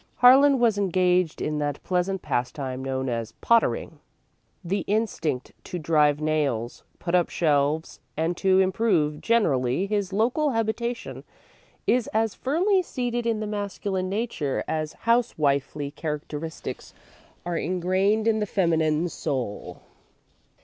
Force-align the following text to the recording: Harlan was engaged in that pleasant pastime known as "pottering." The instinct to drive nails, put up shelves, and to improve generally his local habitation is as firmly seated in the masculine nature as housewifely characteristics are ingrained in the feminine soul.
Harlan 0.15 0.57
was 0.57 0.79
engaged 0.79 1.43
in 1.43 1.59
that 1.59 1.77
pleasant 1.83 2.23
pastime 2.23 2.83
known 2.83 3.07
as 3.07 3.33
"pottering." 3.33 3.99
The 4.63 4.79
instinct 4.87 5.51
to 5.65 5.77
drive 5.77 6.19
nails, 6.19 6.83
put 6.97 7.13
up 7.13 7.29
shelves, 7.29 7.99
and 8.17 8.35
to 8.37 8.57
improve 8.59 9.21
generally 9.21 9.85
his 9.85 10.11
local 10.11 10.49
habitation 10.49 11.23
is 11.85 12.07
as 12.15 12.33
firmly 12.33 12.81
seated 12.81 13.27
in 13.27 13.41
the 13.41 13.45
masculine 13.45 14.09
nature 14.09 14.63
as 14.67 14.93
housewifely 15.05 15.91
characteristics 15.91 16.95
are 17.45 17.55
ingrained 17.57 18.27
in 18.27 18.39
the 18.39 18.47
feminine 18.47 19.07
soul. 19.07 19.83